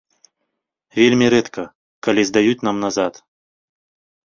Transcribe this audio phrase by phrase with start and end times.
[0.99, 1.61] Вельмі рэдка,
[2.09, 3.23] калі здаюць нам назад.